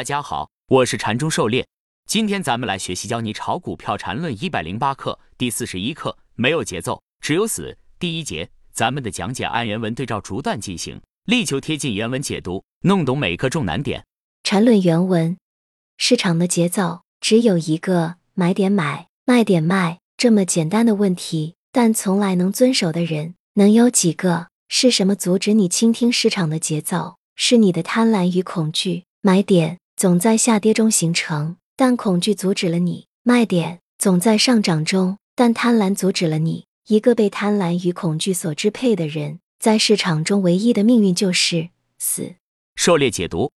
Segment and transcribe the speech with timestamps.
[0.00, 1.68] 大家好，我是禅中狩猎。
[2.06, 7.76] 今天咱们来学习教你炒股票禅论一百零八课第四十一课，没有节奏，只有死。
[7.98, 14.06] 第一节，咱们的讲解按原文对照逐段进行，力求贴近原文解读，弄懂每个重难点。
[14.42, 15.36] 禅论原文：
[15.98, 24.48] 市场的节奏只有一个，买点买，卖点卖，这么简单的问题，但从来能遵守的人能有几个？
[24.70, 27.18] 是什么阻止你倾听市场的节奏？
[27.36, 29.04] 是你的贪婪与恐惧。
[29.22, 36.64] 买点总在下跌中形成，但恐惧阻止了你；卖点总在上涨中，但贪婪阻止了你。
[36.86, 41.68] 一个被贪婪与恐惧所支配的人，在市场中唯一的命运就是
[41.98, 42.34] 死。
[42.76, 43.52] 狩猎解读：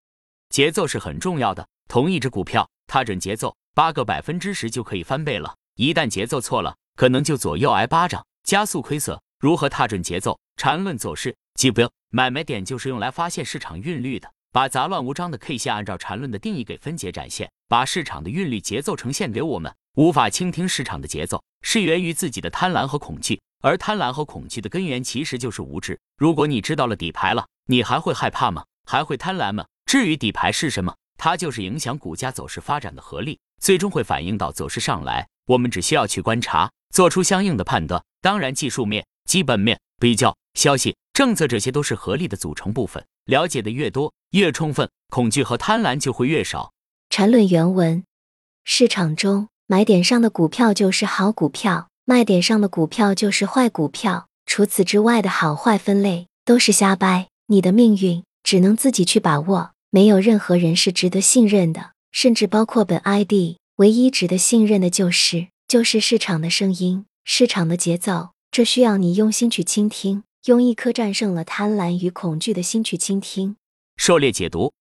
[0.50, 1.67] 节奏是很重要的。
[1.88, 5.55] 同一只股票，踏准节奏，八个百分之十就可以翻倍了。
[5.76, 9.16] 一旦节奏错了，可能就左右挨巴掌，加速亏损。
[9.39, 10.39] 如何踏准节奏？
[10.58, 11.88] 缠论走势，记不？
[12.09, 14.28] 买卖点就是用来发现市场韵律的。
[14.54, 19.73] 把杂乱无章的 K 线按照缠论的定义给分解展现，把市场的韵律节奏呈现给我们。
[19.96, 25.98] 无法倾听市场的节奏，是源于自己的贪婪和恐惧，而贪婪和恐惧的根源其实就是无知。
[26.17, 28.66] 如果你知道了底牌了，你还会害怕吗？
[28.86, 29.66] 还会贪婪吗？
[29.86, 35.25] 至于底牌是什么，它就是影响股价走势发展的合力，最终会反映到走势上来。
[35.45, 38.03] 我们只需要去观察，做出相应的判断。
[38.22, 43.02] 当然，技术面、基本面、比较、消息、政策，这些都是合力的组成部分。
[43.25, 46.72] 了解的越多，越充分，恐惧和贪婪就会越少。
[47.10, 48.04] 缠论原文：
[48.64, 54.28] 市场中买点上的股票就是好股票，卖点上的股票就是坏股票。
[54.46, 57.28] 除此之外的好坏分类都是瞎掰。
[57.48, 63.58] 你的命运只能自己去把握，没有任何人是值得信任的，甚至包括本 ID。
[63.76, 68.30] 唯一值得信任的就是就是市场的声音，市场的节奏。
[68.50, 70.24] 这需要你用心去倾听。
[70.46, 73.58] 用一颗战胜了贪婪与恐惧的心去倾听。
[74.02, 74.73] 狩猎解读：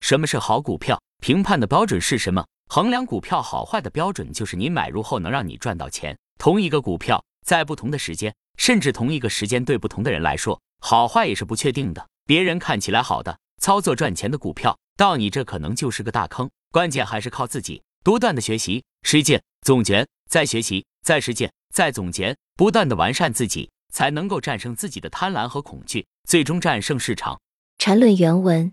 [0.00, 0.98] 什么是好股票？
[1.20, 2.42] 评判的标准是什么？
[2.70, 6.16] 衡量股票好坏的标准就是你买入后能让你赚到钱。
[6.38, 12.08] 同一个股票，在不同的时间，甚至同一个时间，对不同的人来说，好坏也是不确定的。
[12.24, 16.48] 别人看起来好的，操作赚钱的股票，到你这可能就是个大坑。
[16.70, 23.70] 关键还是靠自己，不断的学习、实践、总结，再学习、再实践、再总结，不断的完善自己。
[23.92, 27.38] 才能够战胜自己的贪婪和恐惧，最终战胜市场。
[27.84, 28.70] 缠论原文：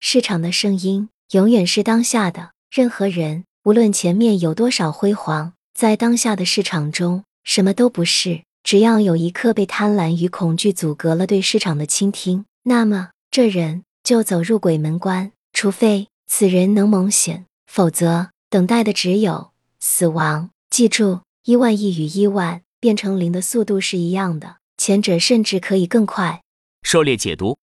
[0.00, 2.50] 市场的声音永远是当下的。
[2.68, 8.42] 任何人，无论前面有多少辉煌，在当下的市场中，什么都不是。
[8.64, 15.30] 只要有一刻被贪婪与恐惧阻隔了对市场的倾听，那么这人就走入鬼门关。
[15.52, 20.50] 除非此人能蒙险，否则等待的只有死亡。
[20.70, 22.62] 记住，一万亿与一万。
[22.80, 26.42] 变成零的速度是一样的，前者甚至可以更快。
[26.82, 27.56] 狩猎解读：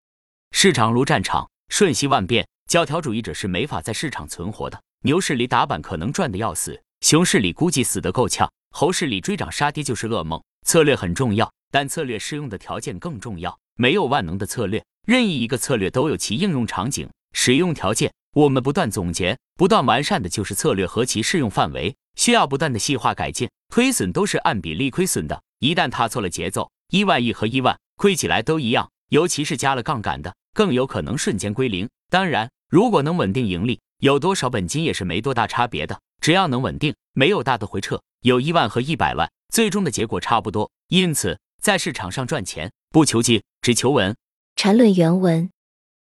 [0.58, 4.82] 市场如战场，瞬息万变，教条主义者是没法在市场存活的。
[5.02, 10.42] 牛市里打板可能赚的要死，熊市里估计死得够呛，猴市里追涨杀跌就是噩梦。
[10.66, 13.54] 策略很重要，但策略适用的条件更重要。
[13.76, 18.10] 没有万能的策略，任意一个策略都有其应用场景、使用条件。
[18.32, 21.94] 我们不断总结、不断完善的就是策略和其适用范围。
[22.16, 25.42] 需要不断的细化改进，亏损都是按比例亏损的。
[25.58, 31.86] 一旦踏错了节奏，一万亿和一万亏起来都一样，尤其是加了杠杆的，更有可能瞬间归零。
[32.08, 36.00] 当然，如果能稳定盈利，有多少本金也是没多大差别的。
[36.18, 40.70] 只要能稳定，没有大的回撤，有一万和一百万，最终的结果差不多。
[40.88, 44.16] 因此，在市场上赚钱，不求进，只求稳。
[44.56, 45.50] 缠论原文：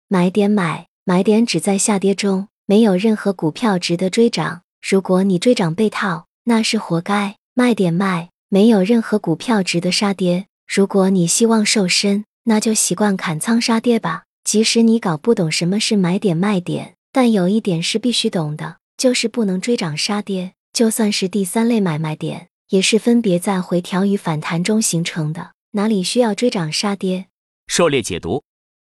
[0.07, 4.61] 买点买，买点只在下跌中，没有任何股票值得追涨。
[4.81, 7.35] 如果你追涨被套，那是活该。
[7.53, 10.47] 卖点卖，没有任何股票值得杀跌。
[10.65, 14.23] 如果你希望瘦身，那就习惯砍仓杀跌吧。
[14.45, 20.53] 即使你搞不懂什么是买点卖点，但有一点是必须懂的，就是不能追涨杀跌。
[20.71, 27.25] 就算是第三类买卖点，也是分别在回调与反弹中形成的，哪里需要追涨杀跌？
[27.65, 28.43] 狩猎解读：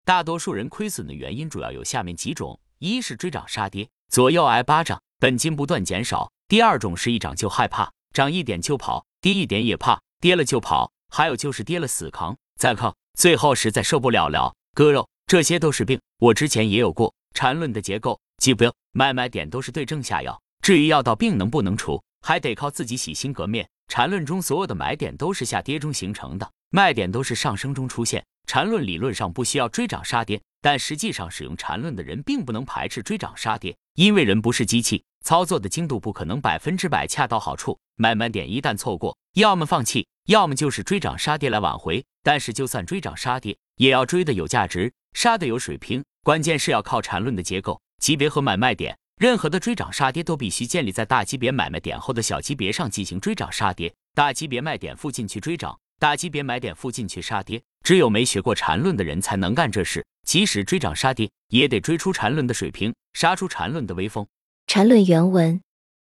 [0.05, 5.01] 大多数人亏损的原因主要有下面几种：一是追涨杀跌，左右挨巴掌。
[5.19, 6.31] 本金不断减少。
[6.47, 10.91] 第二种是一涨就害怕，涨一点就跑，跌一点也怕，跌了就跑。
[11.09, 16.01] 还有就是跌了死扛再扛，最后实在受不了了割肉，这些都是病。
[16.17, 17.13] 我之前也有过。
[17.35, 18.65] 缠论的结构，记不？
[18.93, 20.41] 买卖点都是对症下药。
[20.63, 23.69] 至于药到病能不能除，还得靠自己洗心革面。
[23.89, 28.25] 缠论中所有的买点都是下跌中形成的，卖点都是上升中出现。
[28.47, 35.03] 缠论理论上不需要追涨杀跌，但实际上使用缠论的人并不能排斥追涨杀跌，因为人不是机器。
[35.23, 42.03] 操作的精度不可能百分之百恰到好处，买卖点一旦错过，要么放弃，要么就是追涨杀跌来挽回。
[42.23, 46.03] 但是就算追涨杀跌，也要追的有价值，杀的有水平。
[46.23, 57.61] 关键是要靠缠论的结构、级别和买卖点，任何的追涨杀跌都必须建立在大级别买卖点后的小级别上进行追涨杀跌，大级别卖点附近去追涨，大级别买点附近去杀跌。
[57.81, 64.27] 只有没学过缠论的人才能干这事，即使追涨杀跌，也得追出缠论的水平，杀出缠论的威风。
[64.67, 65.61] 缠论原文：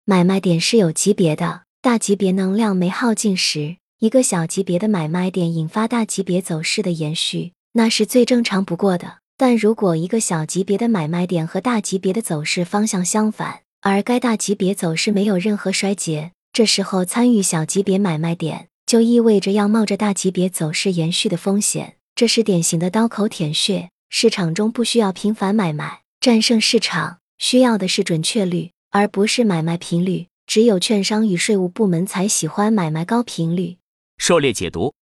[0.05, 9.19] 买卖点是有级别的，大级别能量没耗尽时，一个小级别的买卖点引发大级别走势的延续，那是最正常不过的。
[9.37, 21.97] 但如果一个小级别的买卖点和大级别的走势方向相反，而该大级别走势没有任何衰竭，这时候参与小级别买卖点，就意味着要冒着大级别走势延续的风险。
[22.15, 23.91] 这是典型的刀口舔血。
[24.09, 30.29] 市场中不需要频繁买卖战胜市场，需要的是准确率，而不是买卖频率。
[30.47, 33.79] 只有券商与税务部门才喜欢买卖高频率。
[34.19, 34.95] 狩猎解读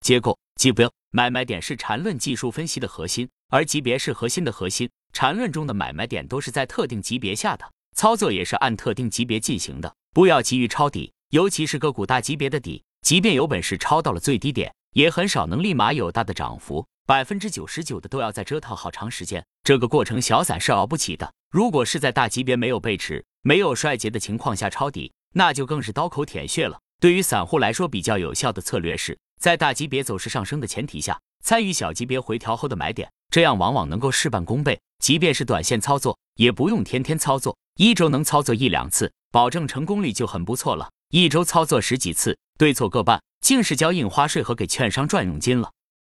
[0.00, 3.28] 结构：级别买卖点是缠论技术分析的核心。
[3.48, 7.64] 而级别是核心的核心，缠论中的买卖点都是在特定级别下的，
[7.94, 9.94] 操作也是按特定级别进行的。
[10.12, 21.32] 不要急于抄底，尤其是个股大级别的底，即便有本事抄到了最低点，也很少能立马有大的涨幅，百分之九十九的都要再折腾好长时间，这个过程小散是熬不起的。
[21.52, 26.80] 如果是在大级别没有背驰、没有衰竭的情况下抄底，那就更是刀口舔血了。
[27.04, 33.06] 对于散户来说，比较有效的策略是在大级别走势上升的前提下，参与小级别回调后的买点。
[33.28, 40.88] 这样往往能够事半功倍，即便是短线操作，也不用天天操作，一周能操作一两次，保证成功率就很不错了。
[41.10, 45.70] 一周操作十几次，对错各半，竟是交印花税和给券商赚佣金了。